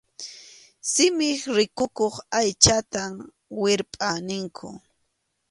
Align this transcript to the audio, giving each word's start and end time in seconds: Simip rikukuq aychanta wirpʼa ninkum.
Simip 0.91 1.41
rikukuq 1.57 2.15
aychanta 2.39 3.01
wirpʼa 3.61 4.09
ninkum. 4.27 4.75